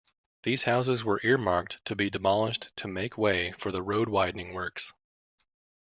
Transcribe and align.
These 0.41 0.63
houses 0.63 1.03
were 1.03 1.19
earmarked 1.23 1.85
to 1.85 1.95
be 1.95 2.09
demolished 2.09 2.71
to 2.77 2.87
make 2.87 3.19
way 3.19 3.51
for 3.51 3.71
the 3.71 3.83
road-widening 3.83 4.51
works. 4.51 4.93